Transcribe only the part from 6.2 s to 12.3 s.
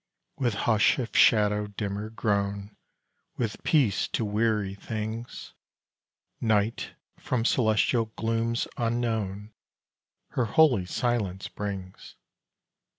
Night, from celestial glooms unknown, Her holy silence brings.